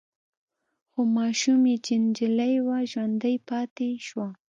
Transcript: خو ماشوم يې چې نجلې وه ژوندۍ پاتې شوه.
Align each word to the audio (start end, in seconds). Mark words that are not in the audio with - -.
خو 0.91 1.01
ماشوم 1.17 1.61
يې 1.69 1.77
چې 1.85 1.93
نجلې 2.05 2.53
وه 2.67 2.77
ژوندۍ 2.91 3.35
پاتې 3.49 3.87
شوه. 4.07 4.27